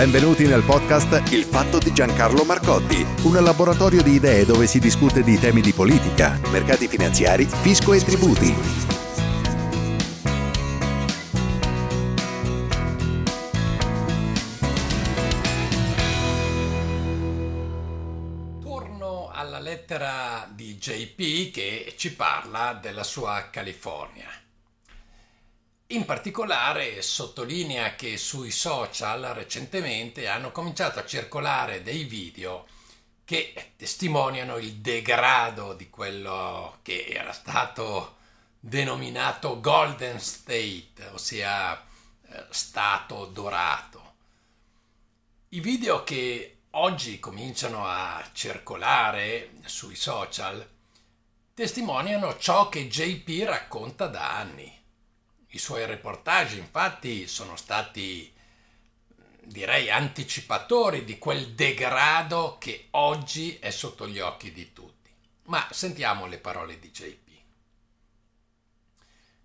Benvenuti 0.00 0.46
nel 0.46 0.62
podcast 0.62 1.30
Il 1.30 1.44
fatto 1.44 1.78
di 1.78 1.92
Giancarlo 1.92 2.44
Marcotti, 2.44 3.04
un 3.24 3.34
laboratorio 3.44 4.02
di 4.02 4.12
idee 4.12 4.46
dove 4.46 4.66
si 4.66 4.78
discute 4.78 5.22
di 5.22 5.38
temi 5.38 5.60
di 5.60 5.74
politica, 5.74 6.40
mercati 6.50 6.88
finanziari, 6.88 7.44
fisco 7.44 7.92
e 7.92 8.00
tributi. 8.02 8.54
Torno 18.62 19.28
alla 19.30 19.58
lettera 19.58 20.48
di 20.50 20.78
JP 20.78 21.50
che 21.50 21.92
ci 21.98 22.14
parla 22.14 22.72
della 22.80 23.04
sua 23.04 23.50
California. 23.50 24.28
In 25.92 26.04
particolare 26.04 27.02
sottolinea 27.02 27.96
che 27.96 28.16
sui 28.16 28.52
social 28.52 29.22
recentemente 29.34 30.28
hanno 30.28 30.52
cominciato 30.52 31.00
a 31.00 31.04
circolare 31.04 31.82
dei 31.82 32.04
video 32.04 32.68
che 33.24 33.72
testimoniano 33.74 34.56
il 34.58 34.74
degrado 34.74 35.72
di 35.72 35.90
quello 35.90 36.78
che 36.82 37.06
era 37.06 37.32
stato 37.32 38.18
denominato 38.60 39.58
Golden 39.58 40.20
State, 40.20 41.10
ossia 41.10 41.76
eh, 41.76 42.46
Stato 42.50 43.26
dorato. 43.26 44.14
I 45.48 45.58
video 45.58 46.04
che 46.04 46.58
oggi 46.70 47.18
cominciano 47.18 47.84
a 47.84 48.24
circolare 48.32 49.54
sui 49.64 49.96
social 49.96 50.64
testimoniano 51.52 52.38
ciò 52.38 52.68
che 52.68 52.86
JP 52.86 53.44
racconta 53.44 54.06
da 54.06 54.36
anni. 54.36 54.79
I 55.52 55.58
suoi 55.58 55.84
reportage 55.86 56.56
infatti 56.56 57.26
sono 57.26 57.56
stati 57.56 58.32
direi 59.42 59.90
anticipatori 59.90 61.04
di 61.04 61.18
quel 61.18 61.54
degrado 61.54 62.56
che 62.58 62.86
oggi 62.92 63.58
è 63.58 63.70
sotto 63.70 64.06
gli 64.06 64.20
occhi 64.20 64.52
di 64.52 64.72
tutti. 64.72 65.10
Ma 65.44 65.66
sentiamo 65.72 66.26
le 66.26 66.38
parole 66.38 66.78
di 66.78 66.90
JP. 66.90 67.28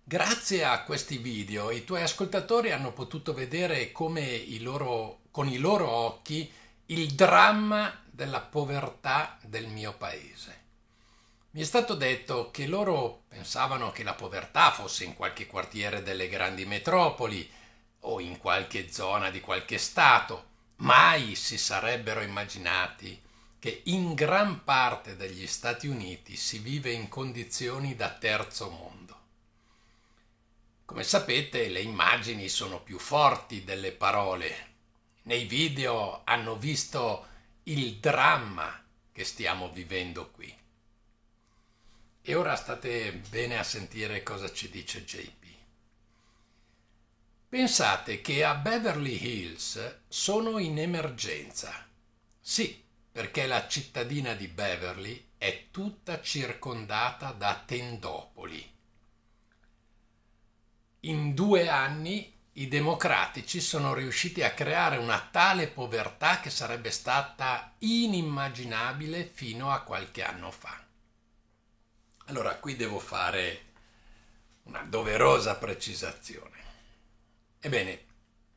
Grazie 0.04 0.64
a 0.64 0.84
questi 0.84 1.18
video 1.18 1.72
i 1.72 1.84
tuoi 1.84 2.02
ascoltatori 2.02 2.70
hanno 2.70 2.92
potuto 2.92 3.34
vedere 3.34 3.90
come 3.90 4.22
i 4.22 4.60
loro, 4.60 5.22
con 5.32 5.48
i 5.48 5.56
loro 5.56 5.88
occhi 5.88 6.48
il 6.86 7.14
dramma 7.14 8.04
della 8.08 8.40
povertà 8.40 9.36
del 9.42 9.66
mio 9.66 9.96
paese. 9.96 10.65
Mi 11.56 11.62
è 11.62 11.64
stato 11.64 11.94
detto 11.94 12.50
che 12.50 12.66
loro 12.66 13.22
pensavano 13.28 13.90
che 13.90 14.02
la 14.02 14.12
povertà 14.12 14.70
fosse 14.72 15.04
in 15.04 15.14
qualche 15.14 15.46
quartiere 15.46 16.02
delle 16.02 16.28
grandi 16.28 16.66
metropoli 16.66 17.50
o 18.00 18.20
in 18.20 18.36
qualche 18.36 18.92
zona 18.92 19.30
di 19.30 19.40
qualche 19.40 19.78
stato. 19.78 20.48
Mai 20.76 21.34
si 21.34 21.56
sarebbero 21.56 22.20
immaginati 22.20 23.18
che 23.58 23.80
in 23.84 24.12
gran 24.12 24.64
parte 24.64 25.16
degli 25.16 25.46
Stati 25.46 25.86
Uniti 25.86 26.36
si 26.36 26.58
vive 26.58 26.90
in 26.90 27.08
condizioni 27.08 27.96
da 27.96 28.10
terzo 28.10 28.68
mondo. 28.68 29.20
Come 30.84 31.04
sapete, 31.04 31.68
le 31.68 31.80
immagini 31.80 32.50
sono 32.50 32.82
più 32.82 32.98
forti 32.98 33.64
delle 33.64 33.92
parole. 33.92 34.74
Nei 35.22 35.46
video 35.46 36.20
hanno 36.24 36.54
visto 36.56 37.26
il 37.62 37.94
dramma 37.94 38.78
che 39.10 39.24
stiamo 39.24 39.70
vivendo 39.70 40.30
qui. 40.30 40.64
E 42.28 42.34
ora 42.34 42.56
state 42.56 43.12
bene 43.30 43.56
a 43.56 43.62
sentire 43.62 44.24
cosa 44.24 44.50
ci 44.52 44.68
dice 44.68 45.04
JP. 45.04 45.44
Pensate 47.48 48.20
che 48.20 48.42
a 48.42 48.56
Beverly 48.56 49.16
Hills 49.16 49.98
sono 50.08 50.58
in 50.58 50.76
emergenza. 50.80 51.86
Sì, 52.40 52.82
perché 53.12 53.46
la 53.46 53.68
cittadina 53.68 54.34
di 54.34 54.48
Beverly 54.48 55.34
è 55.38 55.66
tutta 55.70 56.20
circondata 56.20 57.30
da 57.30 57.62
tendopoli. 57.64 58.74
In 61.02 61.32
due 61.32 61.68
anni 61.68 62.36
i 62.54 62.66
democratici 62.66 63.60
sono 63.60 63.94
riusciti 63.94 64.42
a 64.42 64.52
creare 64.52 64.96
una 64.96 65.28
tale 65.30 65.68
povertà 65.68 66.40
che 66.40 66.50
sarebbe 66.50 66.90
stata 66.90 67.76
inimmaginabile 67.78 69.22
fino 69.32 69.70
a 69.70 69.82
qualche 69.82 70.24
anno 70.24 70.50
fa. 70.50 70.85
Allora 72.28 72.56
qui 72.56 72.74
devo 72.74 72.98
fare 72.98 73.66
una 74.64 74.82
doverosa 74.82 75.54
precisazione. 75.54 76.58
Ebbene, 77.60 78.04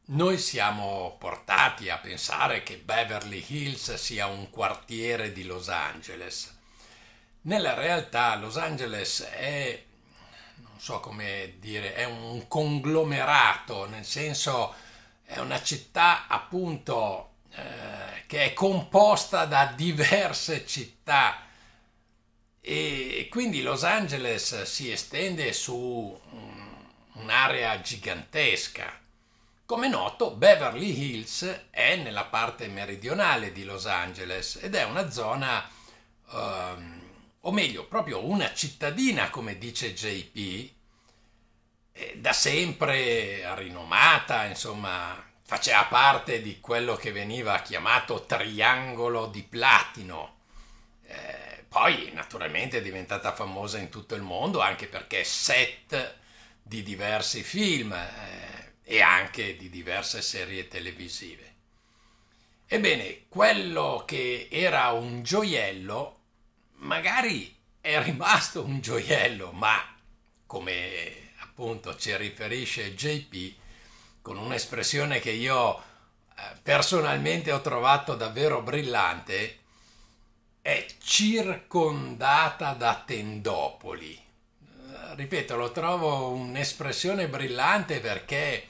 noi 0.05 0.39
siamo 0.39 1.15
portati 1.19 1.87
a 1.89 1.99
pensare 1.99 2.63
che 2.63 2.77
Beverly 2.77 3.45
Hills 3.47 3.93
sia 3.93 4.25
un 4.25 4.49
quartiere 4.49 5.31
di 5.31 5.43
Los 5.43 5.69
Angeles. 5.69 6.57
Nella 7.41 7.75
realtà 7.75 8.35
Los 8.37 8.57
Angeles 8.57 9.21
è, 9.21 9.83
non 10.55 10.79
so 10.79 10.99
come 10.99 11.57
dire, 11.59 11.93
è 11.93 12.05
un 12.05 12.47
conglomerato, 12.47 13.87
nel 13.87 14.05
senso 14.05 14.73
è 15.23 15.37
una 15.37 15.61
città 15.61 16.25
appunto 16.25 17.33
eh, 17.51 18.23
che 18.25 18.45
è 18.45 18.53
composta 18.53 19.45
da 19.45 19.65
diverse 19.65 20.65
città 20.65 21.43
e 22.61 23.27
quindi 23.29 23.61
Los 23.61 23.83
Angeles 23.83 24.63
si 24.63 24.91
estende 24.91 25.53
su 25.53 26.19
un'area 27.13 27.81
gigantesca. 27.81 28.99
Come 29.65 29.87
noto, 29.87 30.31
Beverly 30.31 30.89
Hills 30.89 31.67
è 31.69 31.95
nella 31.95 32.25
parte 32.25 32.67
meridionale 32.67 33.51
di 33.51 33.63
Los 33.63 33.85
Angeles 33.85 34.59
ed 34.61 34.75
è 34.75 34.83
una 34.83 35.11
zona, 35.11 35.69
um, 36.31 37.01
o 37.41 37.51
meglio, 37.51 37.85
proprio 37.85 38.25
una 38.25 38.51
cittadina, 38.53 39.29
come 39.29 39.57
dice 39.57 39.93
JP, 39.93 40.77
da 42.15 42.33
sempre 42.33 43.55
rinomata, 43.55 44.45
insomma, 44.45 45.21
faceva 45.43 45.85
parte 45.85 46.41
di 46.41 46.59
quello 46.59 46.95
che 46.95 47.11
veniva 47.11 47.61
chiamato 47.61 48.25
triangolo 48.25 49.27
di 49.27 49.43
platino. 49.43 50.37
Eh, 51.03 51.48
poi 51.69 52.11
naturalmente 52.13 52.79
è 52.79 52.81
diventata 52.81 53.33
famosa 53.33 53.77
in 53.77 53.89
tutto 53.89 54.15
il 54.15 54.21
mondo 54.21 54.59
anche 54.59 54.87
perché 54.87 55.23
set 55.23 56.17
di 56.61 56.83
diversi 56.83 57.43
film 57.43 57.93
eh, 57.93 58.73
e 58.83 59.01
anche 59.01 59.55
di 59.55 59.69
diverse 59.69 60.21
serie 60.21 60.67
televisive. 60.67 61.55
Ebbene, 62.65 63.25
quello 63.29 64.03
che 64.05 64.47
era 64.51 64.89
un 64.89 65.23
gioiello 65.23 66.17
magari 66.79 67.55
è 67.81 68.01
rimasto 68.01 68.63
un 68.63 68.79
gioiello, 68.79 69.51
ma 69.51 69.95
come 70.45 71.31
appunto 71.39 71.95
ci 71.95 72.15
riferisce 72.15 72.95
JP, 72.95 73.55
con 74.21 74.37
un'espressione 74.37 75.19
che 75.19 75.31
io 75.31 75.77
eh, 75.77 75.81
personalmente 76.61 77.51
ho 77.51 77.61
trovato 77.61 78.15
davvero 78.15 78.61
brillante, 78.61 79.58
è 80.69 80.85
circondata 81.01 82.73
da 82.73 83.01
tendopoli. 83.03 84.13
Eh, 84.13 85.15
ripeto, 85.15 85.55
lo 85.55 85.71
trovo 85.71 86.29
un'espressione 86.29 87.27
brillante 87.27 87.99
perché 87.99 88.67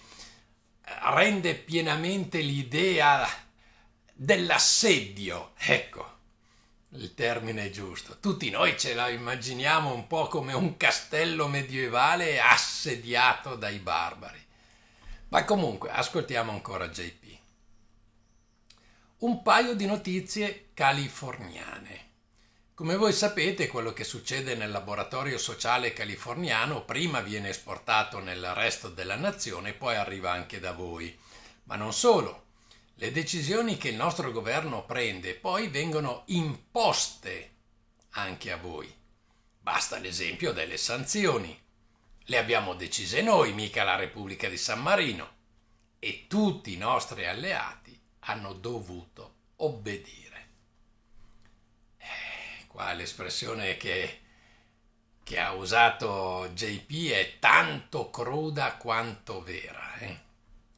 rende 1.14 1.56
pienamente 1.56 2.40
l'idea 2.40 3.28
dell'assedio. 4.14 5.52
Ecco, 5.58 6.18
il 6.92 7.14
termine 7.14 7.66
è 7.66 7.70
giusto. 7.70 8.18
Tutti 8.20 8.50
noi 8.50 8.80
ce 8.80 8.94
la 8.94 9.10
immaginiamo 9.10 9.94
un 9.94 10.08
po' 10.08 10.28
come 10.28 10.54
un 10.54 10.78
castello 10.78 11.48
medievale 11.48 12.40
assediato 12.40 13.56
dai 13.56 13.78
barbari. 13.80 14.48
Ma 15.30 15.44
comunque, 15.44 15.90
ascoltiamo 15.92 16.52
ancora 16.52 16.88
JP 16.88 17.19
un 19.20 19.42
paio 19.42 19.74
di 19.74 19.86
notizie 19.86 20.70
californiane. 20.74 22.08
Come 22.74 22.96
voi 22.96 23.12
sapete, 23.12 23.68
quello 23.68 23.92
che 23.92 24.06
succede 24.06 24.56
nel 24.56 24.72
laboratorio 24.72 25.38
sociale 25.38 25.92
californiano 25.92 26.86
prima 26.86 27.20
viene 27.20 27.50
esportato 27.50 28.20
nel 28.20 28.54
resto 28.54 28.88
della 28.88 29.18
nazione 29.18 29.70
e 29.70 29.74
poi 29.74 29.98
arriva 29.98 30.32
anche 30.32 30.62
da 30.62 30.72
voi. 30.72 31.14
Ma 31.64 31.76
non 31.76 31.92
solo. 31.92 32.46
Le 32.96 33.12
decisioni 33.12 33.76
che 33.76 33.90
il 33.90 33.98
nostro 33.98 34.32
governo 34.32 34.86
prende 34.86 35.36
poi 35.36 35.68
vengono 35.68 36.24
imposte 36.28 37.56
anche 38.12 38.54
a 38.54 38.58
voi. 38.58 38.90
Basta 39.60 39.98
l'esempio 39.98 40.54
delle 40.54 40.78
sanzioni. 40.78 41.60
Le 42.24 42.38
abbiamo 42.38 42.74
decise 42.74 43.22
noi, 43.22 43.52
mica 43.52 43.84
la 43.84 43.98
Repubblica 43.98 44.48
di 44.48 44.58
San 44.58 44.82
Marino. 44.82 45.36
E 46.00 46.26
tutti 46.30 46.72
i 46.72 46.78
nostri 46.78 47.26
alleati 47.26 47.89
hanno 48.22 48.54
dovuto 48.54 49.36
obbedire. 49.58 50.48
Eh, 51.98 52.68
qua 52.68 52.94
l'espressione 52.94 53.78
che, 53.78 54.22
che, 55.24 55.40
ha 55.40 55.54
usato 55.54 56.50
JP 56.54 57.12
è 57.12 57.40
tanto 57.40 58.10
cruda 58.10 58.76
quanto 58.76 59.42
vera. 59.42 59.96
Eh? 59.96 60.20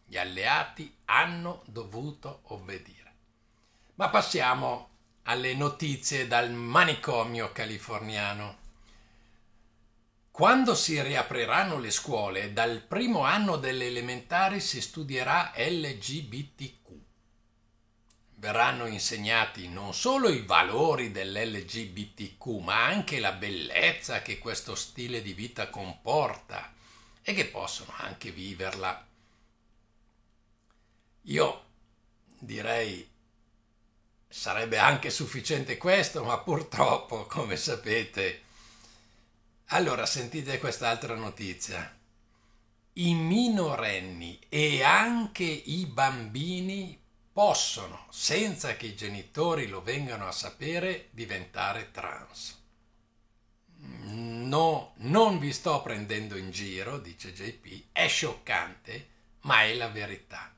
Gli 0.06 0.18
alleati 0.18 0.94
hanno 1.06 1.64
dovuto 1.66 2.42
obbedire. 2.46 3.14
Ma 3.96 4.10
passiamo 4.10 4.90
alle 5.24 5.54
notizie 5.54 6.28
dal 6.28 6.52
manicomio 6.52 7.52
californiano. 7.52 8.60
Quando 10.32 10.76
si 10.76 11.00
riapriranno 11.02 11.78
le 11.78 11.92
scuole, 11.92 12.54
dal 12.54 12.82
primo 12.82 13.24
anno 13.24 13.58
delle 13.58 13.88
elementari 13.88 14.60
si 14.60 14.82
studierà 14.82 15.52
LGBTQ 15.56 16.81
verranno 18.42 18.88
insegnati 18.88 19.70
non 19.70 19.94
solo 19.94 20.28
i 20.28 20.42
valori 20.42 21.12
dell'LGBTQ, 21.12 22.46
ma 22.64 22.86
anche 22.86 23.20
la 23.20 23.34
bellezza 23.34 24.24
che 24.24 24.40
questo 24.40 24.74
stile 24.74 25.22
di 25.22 25.34
vita 25.34 25.70
comporta 25.70 26.74
e 27.22 27.36
che 27.36 27.46
possono 27.46 27.94
anche 27.98 28.32
viverla. 28.32 29.06
Io 31.26 31.66
direi 32.40 33.08
sarebbe 34.28 34.80
anche 34.80 35.12
sufficiente 35.12 35.78
questo, 35.78 36.24
ma 36.24 36.40
purtroppo, 36.40 37.28
come 37.28 37.56
sapete. 37.58 38.42
Allora 39.66 40.08
sentite 40.08 40.58
quest'altra 40.58 41.14
notizia. 41.14 41.96
I 42.94 43.14
minorenni 43.14 44.40
e 44.50 44.82
anche 44.82 45.44
i 45.44 45.86
bambini 45.86 47.01
possono, 47.42 48.06
senza 48.12 48.76
che 48.76 48.86
i 48.86 48.96
genitori 48.96 49.66
lo 49.66 49.82
vengano 49.82 50.28
a 50.28 50.32
sapere, 50.32 51.08
diventare 51.10 51.90
trans. 51.90 52.56
No, 53.78 54.94
non 54.98 55.40
vi 55.40 55.52
sto 55.52 55.82
prendendo 55.82 56.38
in 56.38 56.52
giro, 56.52 57.00
dice 57.00 57.34
JP, 57.34 57.86
è 57.94 58.08
scioccante, 58.08 59.08
ma 59.42 59.64
è 59.64 59.74
la 59.74 59.88
verità. 59.88 60.54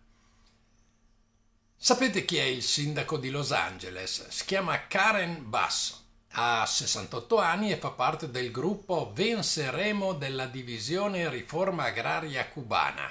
Sapete 1.78 2.26
chi 2.26 2.36
è 2.36 2.44
il 2.44 2.62
sindaco 2.62 3.18
di 3.18 3.30
Los 3.30 3.54
Angeles? 3.54 4.28
Si 4.28 4.44
chiama 4.44 4.86
Karen 4.86 5.50
Basso. 5.50 6.02
Ha 6.32 6.66
68 6.66 7.38
anni 7.38 7.72
e 7.72 7.78
fa 7.78 7.92
parte 7.92 8.30
del 8.30 8.52
gruppo 8.52 9.10
Venceremo 9.14 10.12
della 10.12 10.48
divisione 10.48 11.30
Riforma 11.30 11.86
Agraria 11.86 12.46
Cubana. 12.50 13.10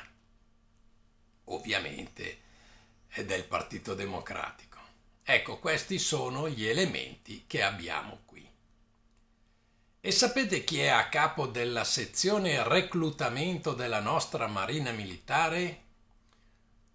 Ovviamente 1.45 2.42
e 3.15 3.25
del 3.25 3.45
Partito 3.45 3.95
Democratico. 3.95 4.79
Ecco, 5.23 5.59
questi 5.59 5.99
sono 5.99 6.49
gli 6.49 6.67
elementi 6.67 7.45
che 7.47 7.63
abbiamo 7.63 8.21
qui. 8.25 8.49
E 10.01 10.11
sapete 10.11 10.65
chi 10.65 10.81
è 10.81 10.89
a 10.89 11.09
capo 11.09 11.47
della 11.47 11.85
sezione 11.85 12.67
reclutamento 12.67 13.73
della 13.73 14.01
nostra 14.01 14.49
Marina 14.49 14.91
Militare? 14.91 15.81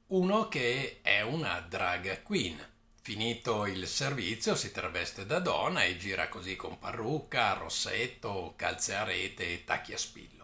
Uno 0.07 0.47
che 0.49 0.99
è 1.01 1.21
una 1.21 1.59
drag 1.61 2.21
queen. 2.23 2.75
Finito 3.01 3.65
il 3.65 3.87
servizio 3.87 4.55
si 4.55 4.71
traveste 4.71 5.25
da 5.25 5.39
donna 5.39 5.83
e 5.85 5.97
gira 5.97 6.27
così 6.27 6.57
con 6.57 6.77
parrucca, 6.77 7.53
rossetto, 7.53 8.53
calze 8.57 8.95
a 8.95 9.03
rete 9.05 9.53
e 9.53 9.63
tacchi 9.63 9.93
a 9.93 9.97
spillo. 9.97 10.36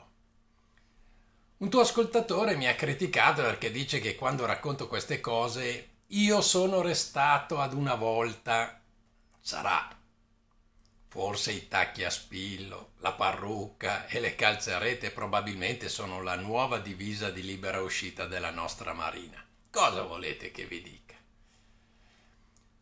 Un 1.57 1.69
tuo 1.69 1.81
ascoltatore 1.81 2.55
mi 2.55 2.67
ha 2.67 2.75
criticato 2.75 3.41
perché 3.41 3.71
dice 3.71 3.99
che 3.99 4.15
quando 4.15 4.45
racconto 4.45 4.87
queste 4.87 5.19
cose 5.19 5.89
io 6.07 6.41
sono 6.41 6.81
restato 6.81 7.59
ad 7.59 7.73
una 7.73 7.95
volta. 7.95 8.81
Sarà. 9.39 9.97
Forse 11.07 11.51
i 11.51 11.67
tacchi 11.67 12.03
a 12.03 12.09
spillo, 12.09 12.93
la 12.97 13.13
parrucca 13.13 14.07
e 14.07 14.19
le 14.19 14.35
calze 14.35 14.73
a 14.73 14.79
rete 14.79 15.11
probabilmente 15.11 15.87
sono 15.87 16.21
la 16.21 16.35
nuova 16.35 16.79
divisa 16.79 17.29
di 17.29 17.43
libera 17.43 17.81
uscita 17.81 18.25
della 18.25 18.49
nostra 18.49 18.93
marina. 18.93 19.43
Cosa 19.69 20.01
volete 20.03 20.51
che 20.51 20.65
vi 20.65 20.81
dica? 20.81 21.15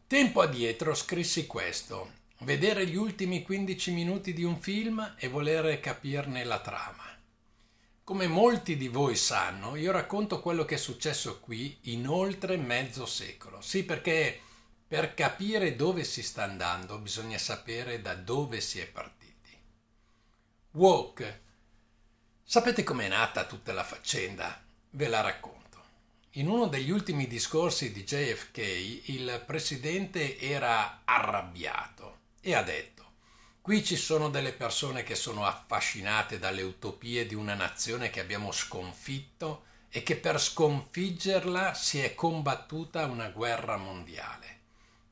Tempo 0.08 0.42
addietro 0.42 0.94
scrissi 0.94 1.46
questo, 1.46 2.12
vedere 2.40 2.86
gli 2.88 2.96
ultimi 2.96 3.44
15 3.44 3.92
minuti 3.92 4.34
di 4.34 4.44
un 4.44 4.60
film 4.60 5.16
e 5.18 5.28
volere 5.28 5.80
capirne 5.80 6.44
la 6.44 6.60
trama. 6.60 7.11
Come 8.12 8.28
molti 8.28 8.76
di 8.76 8.90
voi 8.90 9.16
sanno, 9.16 9.78
io 9.78 9.94
racconto 9.94 10.42
quello 10.42 10.66
che 10.66 10.76
è 10.76 10.78
successo 10.78 11.40
qui 11.40 11.78
in 11.84 12.10
oltre 12.10 12.58
mezzo 12.58 13.06
secolo. 13.06 13.62
Sì, 13.62 13.86
perché 13.86 14.38
per 14.86 15.14
capire 15.14 15.78
dove 15.78 16.04
si 16.04 16.22
sta 16.22 16.44
andando 16.44 16.98
bisogna 16.98 17.38
sapere 17.38 18.02
da 18.02 18.14
dove 18.16 18.60
si 18.60 18.80
è 18.80 18.86
partiti. 18.86 19.58
Woke. 20.72 21.42
Sapete 22.44 22.84
com'è 22.84 23.08
nata 23.08 23.46
tutta 23.46 23.72
la 23.72 23.86
faccenda? 23.86 24.62
Ve 24.90 25.08
la 25.08 25.22
racconto. 25.22 25.82
In 26.32 26.50
uno 26.50 26.68
degli 26.68 26.92
ultimi 26.92 27.28
discorsi 27.28 27.94
di 27.94 28.04
JFK 28.04 28.58
il 29.06 29.42
presidente 29.46 30.38
era 30.38 31.04
arrabbiato 31.06 32.18
e 32.42 32.56
ha 32.56 32.62
detto 32.62 33.01
Qui 33.64 33.84
ci 33.86 33.96
sono 33.96 34.32
delle 34.32 34.54
persone 34.54 35.04
che 35.04 35.14
sono 35.14 35.46
affascinate 35.46 36.40
dalle 36.40 36.64
utopie 36.64 37.28
di 37.28 37.36
una 37.36 37.54
nazione 37.54 38.10
che 38.10 38.20
abbiamo 38.20 38.52
sconfitto 38.52 39.66
e 39.90 40.02
che 40.02 40.16
per 40.16 40.42
sconfiggerla 40.42 41.76
si 41.76 42.00
è 42.00 42.16
combattuta 42.16 43.06
una 43.06 43.30
guerra 43.30 43.78
mondiale. 43.78 44.60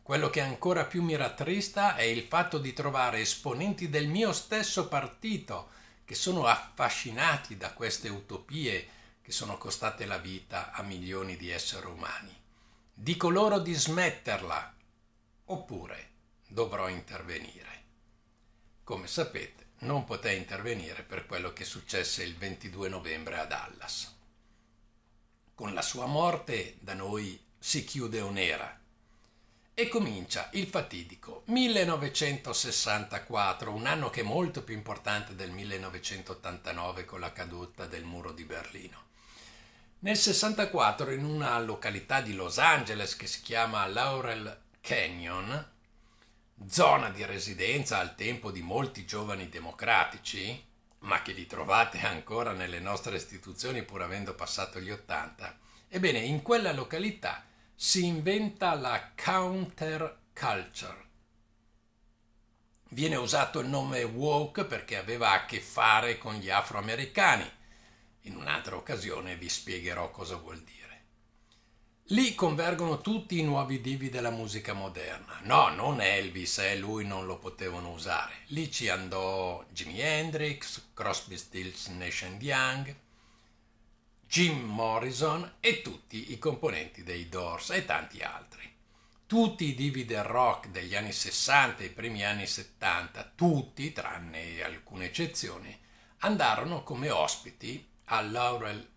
Quello 0.01 0.31
che 0.31 0.41
ancora 0.41 0.85
più 0.85 1.03
mi 1.03 1.15
rattrista 1.15 1.95
è 1.95 2.01
il 2.01 2.23
fatto 2.23 2.57
di 2.57 2.73
trovare 2.73 3.19
esponenti 3.19 3.87
del 3.87 4.07
mio 4.07 4.33
stesso 4.33 4.87
partito 4.87 5.69
che 6.03 6.15
sono 6.15 6.45
affascinati 6.45 7.55
da 7.55 7.71
queste 7.73 8.09
utopie 8.09 8.87
che 9.21 9.31
sono 9.31 9.59
costate 9.59 10.07
la 10.07 10.17
vita 10.17 10.71
a 10.71 10.81
milioni 10.81 11.37
di 11.37 11.51
esseri 11.51 11.85
umani. 11.85 12.35
Dico 12.91 13.29
loro 13.29 13.59
di 13.59 13.75
smetterla, 13.75 14.73
oppure 15.45 16.09
dovrò 16.47 16.89
intervenire. 16.89 17.78
Come 18.89 19.05
sapete, 19.05 19.67
non 19.81 20.03
poté 20.03 20.33
intervenire 20.33 21.03
per 21.03 21.27
quello 21.27 21.53
che 21.53 21.63
successe 21.63 22.23
il 22.23 22.35
22 22.35 22.89
novembre 22.89 23.37
a 23.37 23.45
Dallas. 23.45 24.15
Con 25.53 25.75
la 25.75 25.83
sua 25.83 26.07
morte 26.07 26.77
da 26.79 26.95
noi 26.95 27.39
si 27.59 27.83
chiude 27.83 28.19
un'era 28.19 28.79
e 29.75 29.87
comincia 29.89 30.49
il 30.53 30.65
fatidico 30.65 31.43
1964, 31.45 33.71
un 33.71 33.85
anno 33.85 34.09
che 34.09 34.21
è 34.21 34.23
molto 34.23 34.63
più 34.63 34.73
importante 34.73 35.35
del 35.35 35.51
1989 35.51 37.05
con 37.05 37.19
la 37.19 37.31
caduta 37.31 37.85
del 37.85 38.05
muro 38.05 38.31
di 38.31 38.43
Berlino. 38.43 39.03
Nel 39.99 40.17
64 40.17 41.11
in 41.11 41.25
una 41.25 41.59
località 41.59 42.21
di 42.21 42.33
Los 42.33 42.57
Angeles 42.57 43.15
che 43.15 43.27
si 43.27 43.43
chiama 43.43 43.85
Laurel 43.85 44.61
Canyon, 44.81 45.77
zona 46.67 47.09
di 47.09 47.23
residenza 47.25 47.99
al 47.99 48.15
tempo 48.15 48.51
di 48.51 48.61
molti 48.61 49.05
giovani 49.05 49.49
democratici, 49.49 50.65
ma 50.99 51.21
che 51.21 51.31
li 51.31 51.45
trovate 51.45 51.99
ancora 51.99 52.51
nelle 52.51 52.79
nostre 52.79 53.15
istituzioni 53.15 53.83
pur 53.83 54.01
avendo 54.01 54.33
passato 54.35 54.79
gli 54.79 54.91
Ottanta, 54.91 55.57
ebbene 55.87 56.19
in 56.19 56.41
quella 56.41 56.73
località 56.73 57.45
si 57.75 58.05
inventa 58.05 58.73
la 58.73 59.11
counterculture. 59.15 61.07
Viene 62.89 63.15
usato 63.15 63.59
il 63.59 63.67
nome 63.67 64.03
woke 64.03 64.65
perché 64.65 64.97
aveva 64.97 65.31
a 65.31 65.45
che 65.45 65.61
fare 65.61 66.17
con 66.17 66.33
gli 66.35 66.49
afroamericani. 66.49 67.49
In 68.21 68.35
un'altra 68.35 68.75
occasione 68.75 69.37
vi 69.37 69.47
spiegherò 69.47 70.09
cosa 70.11 70.35
vuol 70.37 70.59
dire. 70.61 70.88
Lì 72.11 72.33
convergono 72.33 73.01
tutti 73.01 73.37
i 73.37 73.43
nuovi 73.43 73.81
divi 73.81 74.09
della 74.09 74.31
musica 74.31 74.73
moderna. 74.73 75.41
No, 75.43 75.69
non 75.69 76.01
Elvis, 76.01 76.57
eh, 76.57 76.75
lui 76.75 77.05
non 77.05 77.27
lo 77.27 77.37
potevano 77.37 77.91
usare. 77.91 78.33
Lì 78.47 78.71
ci 78.71 78.89
andò 78.89 79.63
Jimi 79.69 79.99
Hendrix, 79.99 80.87
Crosby, 80.95 81.37
Stills, 81.37 81.85
Nation 81.89 82.39
Young, 82.41 82.95
Jim 84.27 84.59
Morrison 84.59 85.57
e 85.59 85.83
tutti 85.83 86.31
i 86.31 86.39
componenti 86.39 87.03
dei 87.03 87.29
Doors 87.29 87.69
e 87.69 87.85
tanti 87.85 88.21
altri. 88.21 88.67
Tutti 89.27 89.65
i 89.65 89.75
divi 89.75 90.05
del 90.05 90.23
rock 90.23 90.69
degli 90.69 90.95
anni 90.95 91.11
60 91.11 91.83
e 91.83 91.85
i 91.87 91.91
primi 91.91 92.25
anni 92.25 92.47
70, 92.47 93.33
tutti, 93.35 93.93
tranne 93.93 94.63
alcune 94.63 95.05
eccezioni, 95.05 95.79
andarono 96.21 96.81
come 96.81 97.11
ospiti 97.11 97.87
a 98.05 98.21
Laurel 98.21 98.89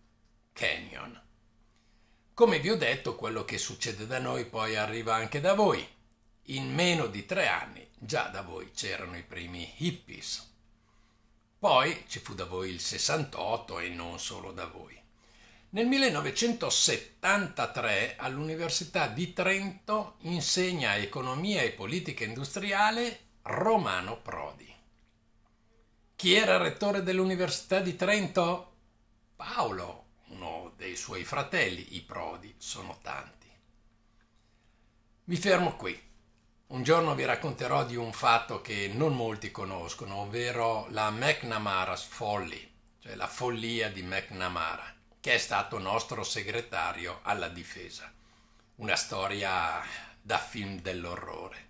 Canyon 0.54 1.21
Come 2.34 2.60
vi 2.60 2.70
ho 2.70 2.76
detto, 2.76 3.14
quello 3.14 3.44
che 3.44 3.58
succede 3.58 4.06
da 4.06 4.18
noi 4.18 4.46
poi 4.46 4.74
arriva 4.74 5.14
anche 5.14 5.38
da 5.40 5.52
voi. 5.52 5.86
In 6.46 6.72
meno 6.72 7.06
di 7.06 7.26
tre 7.26 7.46
anni 7.46 7.86
già 7.98 8.28
da 8.28 8.40
voi 8.40 8.70
c'erano 8.72 9.18
i 9.18 9.22
primi 9.22 9.70
hippies. 9.76 10.50
Poi 11.58 12.04
ci 12.08 12.20
fu 12.20 12.32
da 12.34 12.46
voi 12.46 12.70
il 12.70 12.80
68 12.80 13.80
e 13.80 13.90
non 13.90 14.18
solo 14.18 14.50
da 14.50 14.64
voi. 14.66 14.98
Nel 15.70 15.86
1973 15.86 18.16
all'Università 18.16 19.08
di 19.08 19.34
Trento 19.34 20.14
insegna 20.20 20.96
economia 20.96 21.60
e 21.60 21.72
politica 21.72 22.24
industriale 22.24 23.18
Romano 23.42 24.18
Prodi. 24.20 24.74
Chi 26.16 26.34
era 26.34 26.56
rettore 26.56 27.02
dell'Università 27.02 27.80
di 27.80 27.94
Trento? 27.94 28.72
Paolo, 29.36 30.01
dei 30.82 30.96
suoi 30.96 31.24
fratelli, 31.24 31.94
i 31.94 32.00
Prodi, 32.00 32.52
sono 32.58 32.98
tanti. 33.02 33.48
Mi 35.24 35.36
fermo 35.36 35.76
qui. 35.76 36.10
Un 36.66 36.82
giorno 36.82 37.14
vi 37.14 37.24
racconterò 37.24 37.84
di 37.84 37.94
un 37.94 38.12
fatto 38.12 38.60
che 38.60 38.90
non 38.92 39.14
molti 39.14 39.52
conoscono, 39.52 40.16
ovvero 40.16 40.88
la 40.90 41.10
McNamara's 41.10 42.02
Folly, 42.02 42.68
cioè 42.98 43.14
la 43.14 43.28
follia 43.28 43.90
di 43.90 44.02
McNamara 44.02 44.92
che 45.20 45.34
è 45.34 45.38
stato 45.38 45.78
nostro 45.78 46.24
segretario 46.24 47.20
alla 47.22 47.48
difesa. 47.48 48.12
Una 48.76 48.96
storia 48.96 49.80
da 50.20 50.38
film 50.38 50.80
dell'orrore. 50.80 51.68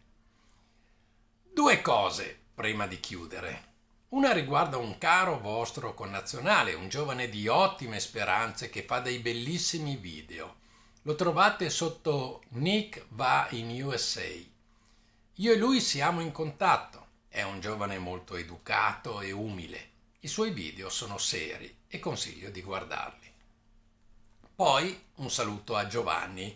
Due 1.52 1.82
cose 1.82 2.38
prima 2.54 2.86
di 2.86 2.98
chiudere. 2.98 3.71
Una 4.12 4.32
riguarda 4.32 4.76
un 4.76 4.98
caro 4.98 5.40
vostro 5.40 5.94
connazionale, 5.94 6.74
un 6.74 6.90
giovane 6.90 7.30
di 7.30 7.48
ottime 7.48 7.98
speranze 7.98 8.68
che 8.68 8.82
fa 8.82 9.00
dei 9.00 9.20
bellissimi 9.20 9.96
video. 9.96 10.56
Lo 11.04 11.14
trovate 11.14 11.70
sotto 11.70 12.42
Nick 12.50 13.06
va 13.08 13.46
in 13.52 13.82
USA. 13.82 14.20
Io 15.36 15.52
e 15.52 15.56
lui 15.56 15.80
siamo 15.80 16.20
in 16.20 16.30
contatto. 16.30 17.06
È 17.26 17.40
un 17.40 17.60
giovane 17.60 17.96
molto 17.96 18.36
educato 18.36 19.22
e 19.22 19.32
umile. 19.32 19.88
I 20.20 20.28
suoi 20.28 20.50
video 20.50 20.90
sono 20.90 21.16
seri 21.16 21.74
e 21.88 21.98
consiglio 21.98 22.50
di 22.50 22.60
guardarli. 22.60 23.32
Poi 24.54 25.04
un 25.16 25.30
saluto 25.30 25.74
a 25.74 25.86
Giovanni, 25.86 26.54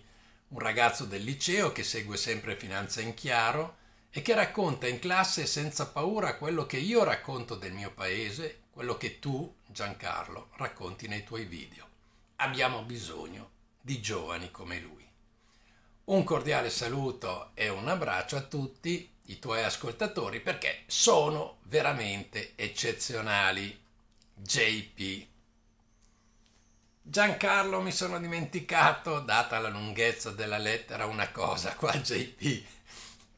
un 0.49 0.59
ragazzo 0.59 1.07
del 1.07 1.25
liceo 1.25 1.73
che 1.73 1.85
segue 1.85 2.19
sempre 2.19 2.55
Finanza 2.55 3.01
in 3.01 3.15
Chiaro 3.15 3.77
e 4.17 4.23
che 4.23 4.35
racconta 4.35 4.89
in 4.89 4.99
classe 4.99 5.45
senza 5.45 5.89
paura 5.89 6.39
quello 6.39 6.65
che 6.65 6.79
io 6.79 7.05
racconto 7.05 7.55
del 7.55 7.75
mio 7.75 7.91
paese, 7.91 8.63
quello 8.71 8.97
che 8.97 9.19
tu, 9.19 9.57
Giancarlo, 9.67 10.53
racconti 10.57 11.07
nei 11.07 11.23
tuoi 11.23 11.45
video. 11.45 11.87
Abbiamo 12.37 12.81
bisogno 12.81 13.51
di 13.79 14.01
giovani 14.01 14.51
come 14.51 14.81
lui. 14.81 15.07
Un 16.05 16.25
cordiale 16.25 16.71
saluto 16.71 17.51
e 17.53 17.69
un 17.69 17.89
abbraccio 17.89 18.37
a 18.37 18.41
tutti 18.41 19.07
i 19.27 19.39
tuoi 19.39 19.63
ascoltatori 19.63 20.41
perché 20.41 20.85
sono 20.87 21.59
veramente 21.65 22.53
eccezionali. 22.57 23.79
JP 24.33 25.27
Giancarlo 27.03 27.83
mi 27.83 27.93
sono 27.93 28.19
dimenticato, 28.19 29.21
data 29.21 29.59
la 29.59 29.69
lunghezza 29.69 30.31
della 30.31 30.57
lettera, 30.57 31.05
una 31.05 31.31
cosa 31.31 31.75
qua 31.75 31.93
JP. 31.93 32.65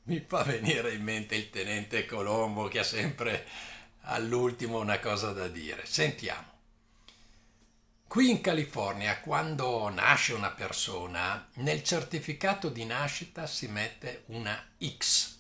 Mi 0.09 0.21
fa 0.27 0.43
venire 0.43 0.93
in 0.93 1.03
mente 1.03 1.35
il 1.37 1.51
tenente 1.51 2.05
Colombo 2.05 2.69
che 2.69 2.81
ha 2.81 2.85
sempre 2.85 3.47
all'ultimo 4.03 4.79
una 4.79 4.99
cosa 4.99 5.33
da 5.33 5.49
dire. 5.49 5.87
Sentiamo. 5.87 6.57
Qui 8.07 8.31
in 8.31 8.41
California, 8.41 9.21
quando 9.21 9.89
nasce 9.91 10.33
una 10.33 10.51
persona, 10.51 11.49
nel 11.55 11.83
certificato 11.83 12.69
di 12.71 12.85
nascita 12.85 13.47
si 13.47 13.69
mette 13.69 14.25
una 14.27 14.61
X. 14.83 15.39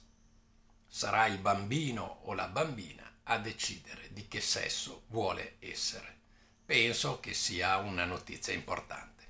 Sarà 0.86 1.26
il 1.26 1.38
bambino 1.38 2.20
o 2.24 2.34
la 2.34 2.46
bambina 2.46 3.20
a 3.24 3.38
decidere 3.38 4.10
di 4.12 4.28
che 4.28 4.40
sesso 4.40 5.04
vuole 5.08 5.56
essere 5.60 6.16
penso 6.68 7.18
che 7.18 7.32
sia 7.32 7.78
una 7.78 8.04
notizia 8.04 8.52
importante. 8.52 9.24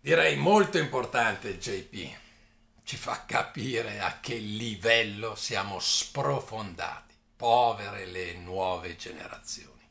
Direi 0.00 0.36
molto 0.36 0.78
importante, 0.78 1.58
JP. 1.58 2.29
Ci 2.90 2.96
fa 2.96 3.22
capire 3.24 4.00
a 4.00 4.16
che 4.20 4.34
livello 4.34 5.36
siamo 5.36 5.78
sprofondati, 5.78 7.14
povere 7.36 8.04
le 8.06 8.34
nuove 8.44 8.96
generazioni. 8.96 9.88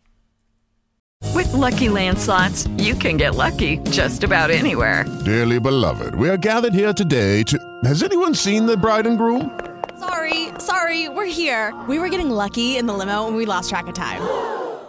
With 1.33 1.49
lucky 1.53 1.87
landslots, 1.87 2.67
you 2.77 2.97
can 2.97 3.15
get 3.15 3.35
lucky 3.35 3.77
just 3.89 4.25
about 4.25 4.49
anywhere. 4.49 5.05
Dearly 5.23 5.61
beloved, 5.61 6.13
we 6.15 6.27
are 6.27 6.35
gathered 6.35 6.73
here 6.73 6.91
today 6.91 7.41
to. 7.43 7.57
Has 7.85 8.03
anyone 8.03 8.35
seen 8.35 8.65
the 8.65 8.75
bride 8.75 9.07
and 9.07 9.17
groom? 9.17 9.57
Sorry, 9.97 10.49
sorry, 10.59 11.07
we're 11.07 11.23
here. 11.23 11.73
We 11.87 11.99
were 11.99 12.09
getting 12.09 12.29
lucky 12.29 12.75
in 12.75 12.85
the 12.85 12.93
limo 12.93 13.27
and 13.27 13.37
we 13.37 13.45
lost 13.45 13.69
track 13.69 13.87
of 13.87 13.93
time. 13.93 14.19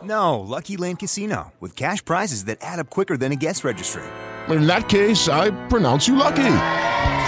No, 0.03 0.41
Lucky 0.41 0.77
Land 0.77 0.99
Casino, 0.99 1.53
with 1.61 1.77
cash 1.77 2.05
prizes 2.05 2.47
that 2.47 2.59
add 2.61 2.81
up 2.81 2.91
quicker 2.91 3.17
than 3.17 3.31
a 3.31 3.37
guest 3.37 3.63
registry. 3.63 4.03
In 4.49 4.67
that 4.67 4.89
case, 4.89 5.29
I 5.29 5.53
pronounce 5.69 6.09
you 6.09 6.17
lucky. 6.17 6.51